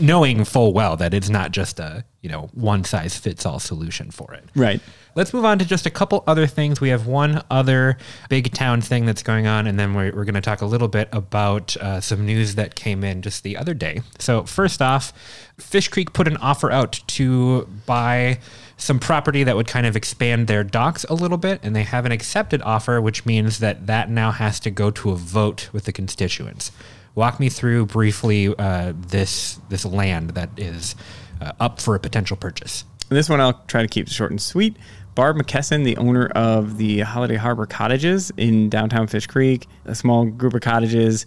[0.00, 4.10] Knowing full well that it's not just a you know one size fits all solution
[4.10, 4.44] for it.
[4.56, 4.80] Right.
[5.16, 6.80] Let's move on to just a couple other things.
[6.80, 7.98] We have one other
[8.28, 10.88] big town thing that's going on, and then we're, we're going to talk a little
[10.88, 14.02] bit about uh, some news that came in just the other day.
[14.18, 15.12] So, first off,
[15.56, 18.40] Fish Creek put an offer out to buy
[18.76, 22.04] some property that would kind of expand their docks a little bit, and they have
[22.06, 25.84] an accepted offer, which means that that now has to go to a vote with
[25.84, 26.72] the constituents.
[27.14, 30.96] Walk me through briefly uh, this this land that is
[31.40, 32.84] uh, up for a potential purchase.
[33.08, 34.76] This one I'll try to keep short and sweet.
[35.14, 40.24] Barb McKesson, the owner of the Holiday Harbor Cottages in downtown Fish Creek, a small
[40.24, 41.26] group of cottages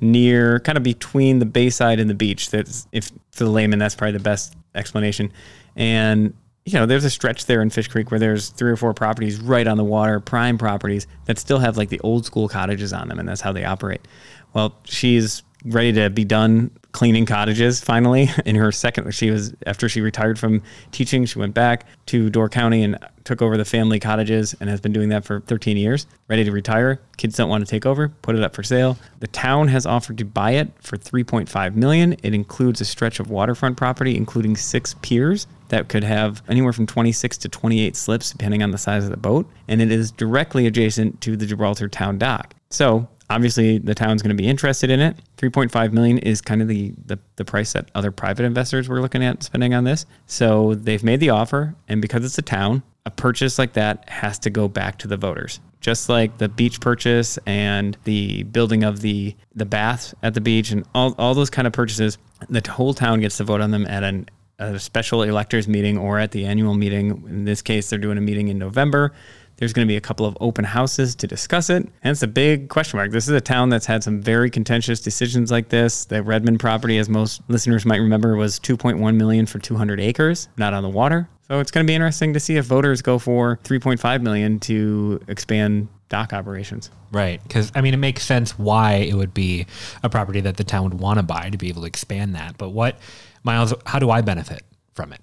[0.00, 2.50] near, kind of between the bayside and the beach.
[2.50, 5.32] That's, if for the layman, that's probably the best explanation.
[5.76, 8.94] And you know, there's a stretch there in Fish Creek where there's three or four
[8.94, 12.92] properties right on the water, prime properties that still have like the old school cottages
[12.92, 14.06] on them, and that's how they operate.
[14.54, 18.30] Well, she's ready to be done cleaning cottages finally.
[18.46, 22.48] In her second she was after she retired from teaching she went back to door
[22.48, 26.06] county and took over the family cottages and has been doing that for 13 years
[26.28, 27.00] ready to retire.
[27.16, 28.96] Kids don't want to take over put it up for sale.
[29.18, 32.12] The town has offered to buy it for 3.5 million.
[32.22, 36.86] It includes a stretch of waterfront property including six piers that could have anywhere from
[36.86, 39.50] 26 to 28 slips depending on the size of the boat.
[39.66, 42.54] And it is directly adjacent to the gibraltar town dock.
[42.70, 46.68] So obviously the town's going to be interested in it 3.5 million is kind of
[46.68, 50.74] the, the the price that other private investors were looking at spending on this so
[50.74, 54.50] they've made the offer and because it's a town a purchase like that has to
[54.50, 59.34] go back to the voters just like the beach purchase and the building of the
[59.54, 63.20] the baths at the beach and all, all those kind of purchases the whole town
[63.20, 64.26] gets to vote on them at an
[64.58, 67.24] a special electors meeting or at the annual meeting.
[67.28, 69.12] In this case, they're doing a meeting in November.
[69.56, 71.82] There's going to be a couple of open houses to discuss it.
[72.02, 73.12] And it's a big question mark.
[73.12, 76.04] This is a town that's had some very contentious decisions like this.
[76.04, 80.74] The Redmond property, as most listeners might remember, was 2.1 million for 200 acres, not
[80.74, 81.28] on the water.
[81.48, 85.20] So it's going to be interesting to see if voters go for 3.5 million to
[85.28, 86.90] expand dock operations.
[87.12, 87.42] Right.
[87.42, 89.66] Because, I mean, it makes sense why it would be
[90.02, 92.56] a property that the town would want to buy to be able to expand that.
[92.56, 92.98] But what,
[93.42, 94.62] Miles, how do I benefit
[94.94, 95.20] from it?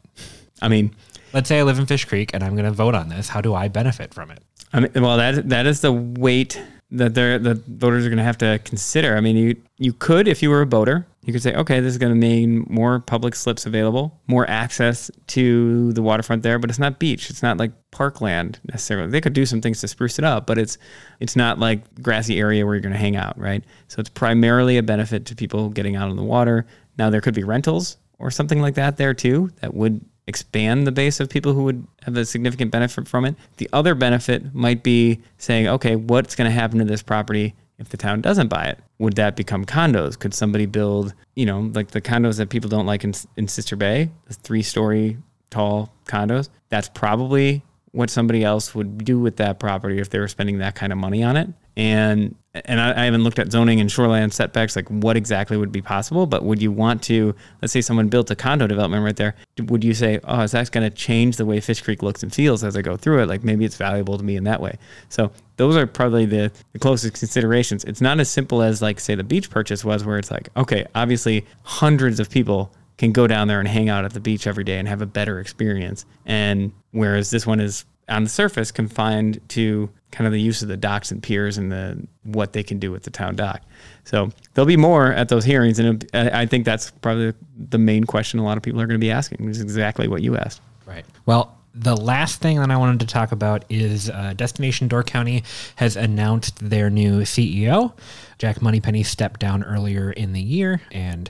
[0.62, 0.96] I mean,
[1.34, 3.30] let's say I live in Fish Creek and I'm going to vote on this.
[3.30, 4.44] How do I benefit from it?
[4.74, 8.24] I mean, well, that that is the weight that they're the voters are going to
[8.24, 9.16] have to consider.
[9.16, 11.92] I mean, you you could, if you were a voter, you could say, okay, this
[11.92, 16.70] is going to mean more public slips available, more access to the waterfront there, but
[16.70, 17.30] it's not beach.
[17.30, 19.10] It's not like parkland necessarily.
[19.10, 20.78] They could do some things to spruce it up, but it's
[21.20, 23.64] it's not like grassy area where you're going to hang out, right?
[23.88, 26.66] So it's primarily a benefit to people getting out on the water.
[26.98, 30.92] Now there could be rentals or something like that there too that would expand the
[30.92, 33.36] base of people who would have a significant benefit from it.
[33.58, 37.90] The other benefit might be saying, okay, what's going to happen to this property if
[37.90, 38.80] the town doesn't buy it?
[39.00, 40.18] Would that become condos?
[40.18, 43.76] Could somebody build, you know, like the condos that people don't like in, in Sister
[43.76, 45.18] Bay, the three story
[45.50, 46.50] tall condos?
[46.70, 50.76] That's probably what somebody else would do with that property if they were spending that
[50.76, 51.50] kind of money on it.
[51.78, 55.72] And and I, I, haven't looked at zoning and shoreline setbacks, like what exactly would
[55.72, 56.26] be possible.
[56.26, 59.36] But would you want to, let's say someone built a condo development right there,
[59.68, 62.34] would you say, oh, is that going to change the way Fish Creek looks and
[62.34, 63.28] feels as I go through it?
[63.28, 64.78] Like maybe it's valuable to me in that way.
[65.08, 67.86] So those are probably the, the closest considerations.
[67.86, 70.86] It's not as simple as like say the beach purchase was, where it's like, okay,
[70.94, 74.66] obviously hundreds of people can go down there and hang out at the beach every
[74.66, 76.06] day and have a better experience.
[76.26, 80.68] And whereas this one is on the surface confined to kind of the use of
[80.68, 83.62] the docks and piers and the what they can do with the town dock.
[84.04, 87.34] So there'll be more at those hearings, and I think that's probably
[87.70, 89.48] the main question a lot of people are going to be asking.
[89.50, 90.62] Is exactly what you asked.
[90.86, 91.06] Right.
[91.26, 95.44] Well, the last thing that I wanted to talk about is uh, Destination Door County
[95.78, 97.94] has announced their new CEO.
[98.38, 101.30] Jack Moneypenny stepped down earlier in the year, and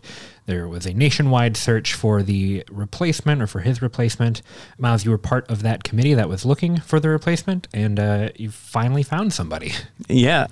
[0.51, 4.41] there was a nationwide search for the replacement or for his replacement.
[4.77, 8.29] Miles, you were part of that committee that was looking for the replacement, and uh,
[8.35, 9.71] you finally found somebody.
[10.09, 10.47] Yeah.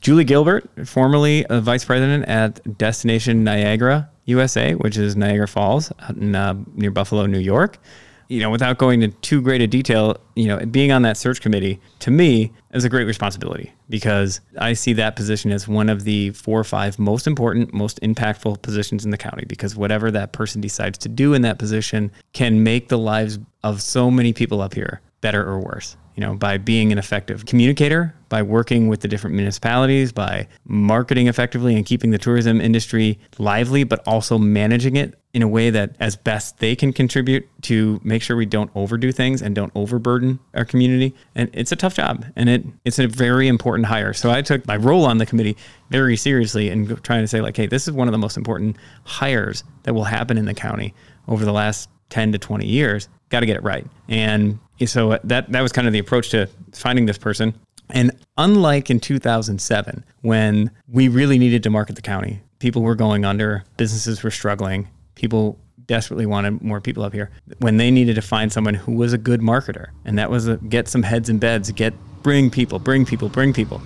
[0.00, 6.34] Julie Gilbert, formerly a vice president at Destination Niagara USA, which is Niagara Falls in,
[6.34, 7.78] uh, near Buffalo, New York
[8.28, 11.40] you know, without going into too great a detail, you know, being on that search
[11.40, 16.04] committee to me is a great responsibility because I see that position as one of
[16.04, 20.32] the four or five most important, most impactful positions in the county because whatever that
[20.32, 24.60] person decides to do in that position can make the lives of so many people
[24.60, 29.00] up here better or worse you know, by being an effective communicator, by working with
[29.00, 34.96] the different municipalities, by marketing effectively and keeping the tourism industry lively, but also managing
[34.96, 38.70] it in a way that as best they can contribute to make sure we don't
[38.74, 41.14] overdo things and don't overburden our community.
[41.34, 44.12] And it's a tough job and it it's a very important hire.
[44.12, 45.56] So I took my role on the committee
[45.90, 48.76] very seriously and trying to say like, hey, this is one of the most important
[49.04, 50.94] hires that will happen in the county
[51.28, 53.08] over the last 10 to 20 years.
[53.30, 53.86] Got to get it right.
[54.06, 57.54] And so that that was kind of the approach to finding this person.
[57.88, 63.24] And unlike in 2007, when we really needed to market the county, people were going
[63.24, 67.30] under, businesses were struggling, people desperately wanted more people up here.
[67.58, 70.58] When they needed to find someone who was a good marketer, and that was a,
[70.58, 73.80] get some heads in beds, get bring people, bring people, bring people,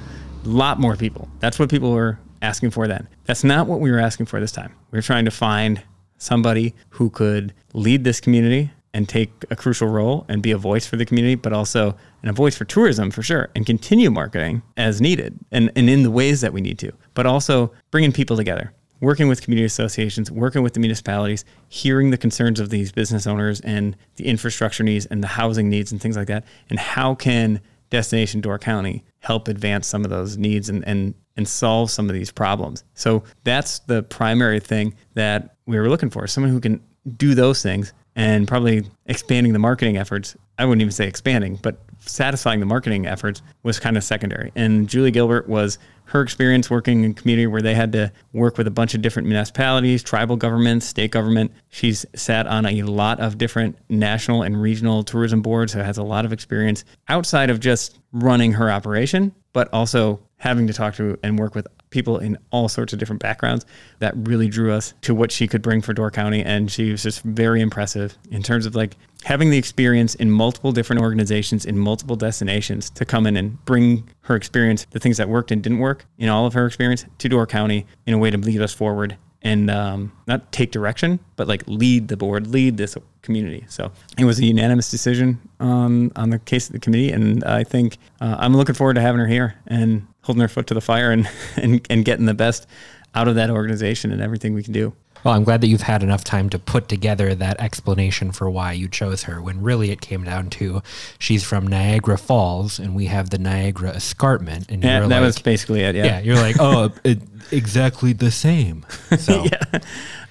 [0.44, 1.28] a lot more people.
[1.38, 3.08] That's what people were asking for then.
[3.24, 4.72] That's not what we were asking for this time.
[4.90, 5.82] We were trying to find
[6.18, 10.86] somebody who could lead this community and take a crucial role and be a voice
[10.86, 14.62] for the community, but also and a voice for tourism for sure, and continue marketing
[14.76, 18.38] as needed and, and in the ways that we need to, but also bringing people
[18.38, 23.26] together, working with community associations, working with the municipalities, hearing the concerns of these business
[23.26, 27.14] owners and the infrastructure needs and the housing needs and things like that, and how
[27.14, 32.08] can Destination Door County help advance some of those needs and, and and solve some
[32.08, 32.84] of these problems.
[32.94, 36.80] So that's the primary thing that we were looking for someone who can
[37.16, 40.36] do those things and probably expanding the marketing efforts.
[40.58, 44.52] I wouldn't even say expanding, but satisfying the marketing efforts was kind of secondary.
[44.54, 48.66] And Julie Gilbert was her experience working in community where they had to work with
[48.66, 51.52] a bunch of different municipalities, tribal governments, state government.
[51.68, 56.04] She's sat on a lot of different national and regional tourism boards, so has a
[56.04, 61.18] lot of experience outside of just running her operation, but also having to talk to
[61.22, 63.64] and work with people in all sorts of different backgrounds
[64.00, 66.42] that really drew us to what she could bring for Door County.
[66.42, 70.72] And she was just very impressive in terms of like having the experience in multiple
[70.72, 75.28] different organizations in multiple destinations to come in and bring her experience, the things that
[75.28, 78.30] worked and didn't work in all of her experience to Door County in a way
[78.30, 82.76] to lead us forward and um, not take direction, but like lead the board, lead
[82.76, 83.64] this community.
[83.68, 87.62] So it was a unanimous decision on on the case of the committee, and I
[87.62, 90.80] think uh, I'm looking forward to having her here and holding her foot to the
[90.80, 92.66] fire and, and and getting the best
[93.14, 94.92] out of that organization and everything we can do.
[95.24, 98.72] Well, I'm glad that you've had enough time to put together that explanation for why
[98.72, 100.82] you chose her when really it came down to
[101.18, 104.70] she's from Niagara Falls and we have the Niagara Escarpment.
[104.70, 105.96] And Yeah, that like, was basically it.
[105.96, 106.20] yeah, Yeah.
[106.20, 107.20] you're like, oh, it,
[107.50, 108.84] exactly the same.
[109.18, 109.80] So, yeah.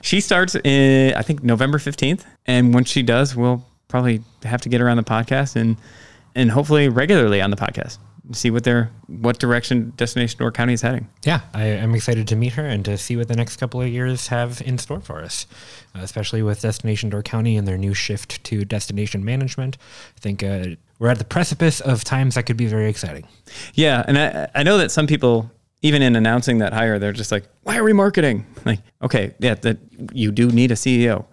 [0.02, 2.22] She starts in, I think, November 15th.
[2.46, 5.76] And once she does, we'll probably have to get her on the podcast and,
[6.36, 7.98] and hopefully regularly on the podcast.
[8.32, 11.08] See what their what direction Destination Door County is heading.
[11.24, 13.88] yeah, I, I'm excited to meet her and to see what the next couple of
[13.88, 15.46] years have in store for us,
[15.96, 19.78] uh, especially with Destination Door County and their new shift to destination management.
[20.18, 23.28] I think uh, we're at the precipice of times that could be very exciting.
[23.76, 25.52] Yeah, and I, I know that some people,
[25.84, 29.54] even in announcing that hire, they're just like, "Why are we marketing?" Like, okay, yeah,
[29.54, 29.78] that
[30.14, 31.26] you do need a CEO,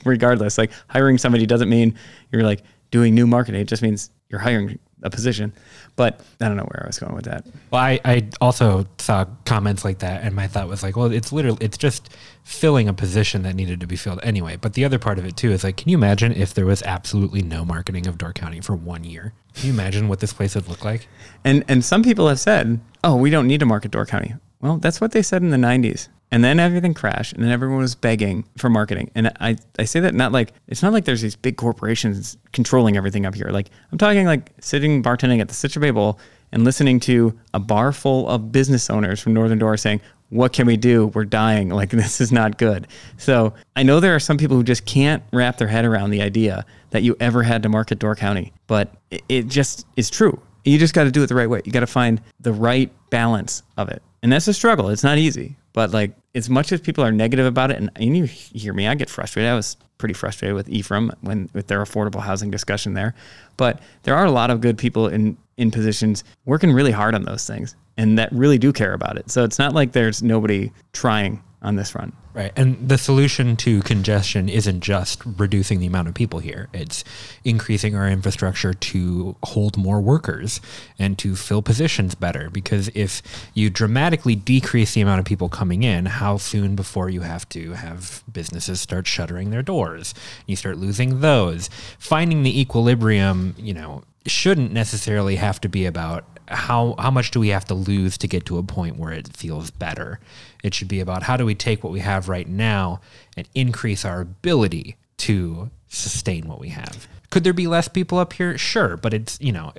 [0.04, 0.56] regardless.
[0.56, 1.96] Like, hiring somebody doesn't mean
[2.30, 3.60] you're like doing new marketing.
[3.60, 5.52] It just means you're hiring a position.
[5.94, 7.46] But I don't know where I was going with that.
[7.70, 11.32] Well, I, I also saw comments like that, and my thought was like, well, it's
[11.32, 14.56] literally, it's just filling a position that needed to be filled anyway.
[14.56, 16.82] But the other part of it too is like, can you imagine if there was
[16.82, 19.32] absolutely no marketing of Door County for one year?
[19.54, 21.08] Can you imagine what this place would look like?
[21.44, 24.76] And and some people have said, "Oh, we don't need to market Door County." Well,
[24.76, 27.94] that's what they said in the '90s, and then everything crashed, and then everyone was
[27.94, 29.10] begging for marketing.
[29.14, 32.96] And I I say that not like it's not like there's these big corporations controlling
[32.96, 33.50] everything up here.
[33.50, 36.18] Like I'm talking like sitting bartending at the Sister Bay Bowl
[36.52, 40.00] and listening to a bar full of business owners from Northern Door saying.
[40.28, 41.06] What can we do?
[41.14, 41.68] We're dying.
[41.68, 42.88] Like, this is not good.
[43.16, 46.20] So, I know there are some people who just can't wrap their head around the
[46.20, 50.42] idea that you ever had to market Door County, but it, it just is true.
[50.64, 51.62] You just got to do it the right way.
[51.64, 54.02] You got to find the right balance of it.
[54.22, 54.88] And that's a struggle.
[54.88, 55.56] It's not easy.
[55.72, 58.88] But like as much as people are negative about it, and, and you hear me,
[58.88, 59.50] I get frustrated.
[59.50, 63.14] I was pretty frustrated with Ephraim when with their affordable housing discussion there.
[63.56, 67.22] But there are a lot of good people in in positions working really hard on
[67.24, 69.30] those things and that really do care about it.
[69.30, 72.14] So it's not like there's nobody trying on this front.
[72.32, 72.52] Right.
[72.54, 77.02] And the solution to congestion isn't just reducing the amount of people here, it's
[77.44, 80.60] increasing our infrastructure to hold more workers
[80.98, 82.48] and to fill positions better.
[82.50, 83.20] Because if
[83.52, 87.72] you dramatically decrease the amount of people coming in, how soon before you have to
[87.72, 90.14] have businesses start shuttering their doors?
[90.46, 91.68] You start losing those.
[91.98, 97.40] Finding the equilibrium, you know, shouldn't necessarily have to be about how how much do
[97.40, 100.20] we have to lose to get to a point where it feels better.
[100.62, 103.00] It should be about how do we take what we have right now
[103.36, 107.08] and increase our ability to sustain what we have.
[107.30, 108.56] Could there be less people up here?
[108.58, 109.72] Sure, but it's, you know,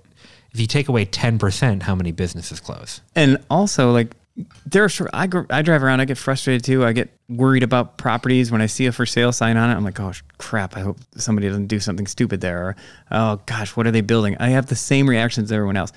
[0.51, 3.01] if you take away 10%, how many businesses close?
[3.15, 4.15] And also, like,
[4.65, 6.86] there are sure I, I drive around, I get frustrated too.
[6.86, 9.74] I get worried about properties when I see a for sale sign on it.
[9.74, 10.78] I'm like, oh crap!
[10.78, 12.68] I hope somebody doesn't do something stupid there.
[12.68, 12.76] Or,
[13.09, 14.38] oh gosh, what are they building?
[14.39, 15.91] I have the same reactions as everyone else.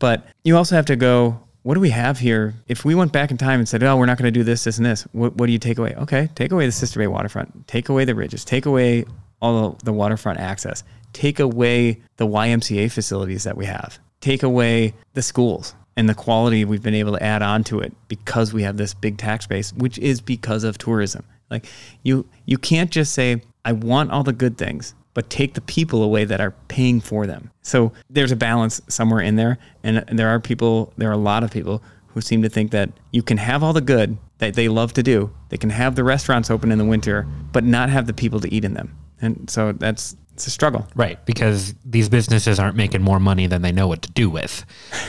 [0.00, 1.40] But you also have to go.
[1.62, 2.54] What do we have here?
[2.66, 4.64] If we went back in time and said, "Oh, we're not going to do this,
[4.64, 5.94] this, and this," what, what do you take away?
[5.96, 7.68] Okay, take away the Sister Bay waterfront.
[7.68, 8.44] Take away the ridges.
[8.44, 9.04] Take away
[9.40, 10.82] all the waterfront access.
[11.12, 13.98] Take away the YMCA facilities that we have.
[14.20, 17.92] Take away the schools and the quality we've been able to add on to it
[18.08, 21.24] because we have this big tax base, which is because of tourism.
[21.50, 21.66] Like
[22.02, 26.02] you, you can't just say, "I want all the good things." But take the people
[26.02, 27.50] away that are paying for them.
[27.60, 31.44] So there's a balance somewhere in there, and there are people, there are a lot
[31.44, 34.68] of people who seem to think that you can have all the good that they
[34.68, 35.30] love to do.
[35.48, 38.52] They can have the restaurants open in the winter, but not have the people to
[38.52, 38.96] eat in them.
[39.20, 40.86] And so that's it's a struggle.
[40.94, 44.64] Right, because these businesses aren't making more money than they know what to do with.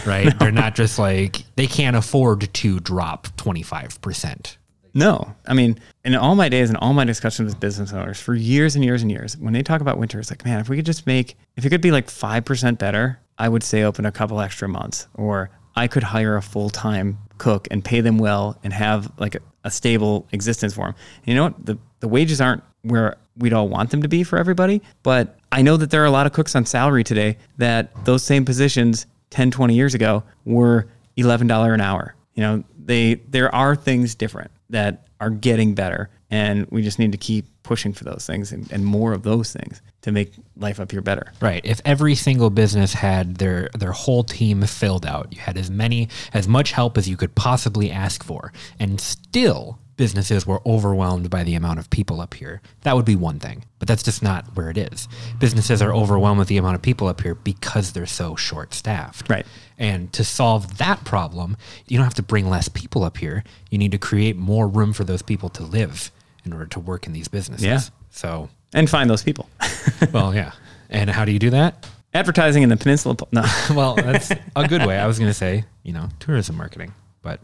[0.06, 0.32] Right?
[0.40, 4.58] They're not just like they can't afford to drop 25%.
[4.94, 8.36] No, I mean, in all my days and all my discussions with business owners for
[8.36, 10.76] years and years and years, when they talk about winter, it's like, man, if we
[10.76, 14.12] could just make, if it could be like 5% better, I would say open a
[14.12, 15.08] couple extra months.
[15.16, 19.34] Or I could hire a full time cook and pay them well and have like
[19.36, 20.96] a, a stable existence for them.
[21.18, 21.66] And you know what?
[21.66, 24.84] The, the wages aren't where we'd all want them to be for everybody.
[25.02, 28.22] But I know that there are a lot of cooks on salary today that those
[28.22, 30.88] same positions 10, 20 years ago were
[31.18, 32.14] $11 an hour.
[32.36, 36.10] You know, they there are things different that are getting better.
[36.30, 39.54] And we just need to keep pushing for those things and, and more of those
[39.54, 41.32] things to make life up here better.
[41.40, 41.62] Right.
[41.64, 46.10] If every single business had their their whole team filled out, you had as many
[46.34, 51.44] as much help as you could possibly ask for, and still businesses were overwhelmed by
[51.44, 52.62] the amount of people up here.
[52.82, 55.08] That would be one thing, but that's just not where it is.
[55.40, 59.30] Businesses are overwhelmed with the amount of people up here because they're so short staffed.
[59.30, 59.46] Right.
[59.78, 63.44] And to solve that problem, you don't have to bring less people up here.
[63.70, 66.12] You need to create more room for those people to live
[66.46, 67.66] in order to work in these businesses.
[67.66, 67.80] Yeah.
[68.10, 69.50] So, and find those people.
[70.12, 70.52] well, yeah.
[70.90, 71.88] And how do you do that?
[72.14, 73.16] Advertising in the peninsula.
[73.32, 73.44] No.
[73.72, 74.98] well, that's a good way.
[75.00, 76.94] I was going to say, you know, tourism marketing.
[77.24, 77.40] But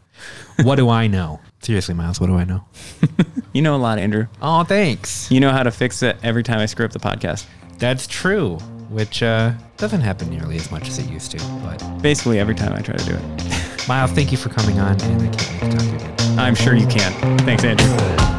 [0.64, 1.40] what do I know?
[1.62, 2.64] Seriously, Miles, what do I know?
[3.54, 4.28] you know a lot, Andrew.
[4.42, 5.32] Oh, thanks.
[5.32, 7.46] You know how to fix it every time I screw up the podcast.
[7.80, 8.58] That's true,
[8.90, 11.38] which uh, doesn't happen nearly as much as it used to.
[11.64, 13.88] But basically every time I try to do it.
[13.88, 16.40] Miles, thank you for coming on, and I can't wait to talk to you again.
[16.40, 17.38] I'm sure you can.
[17.40, 18.39] Thanks, Andrew.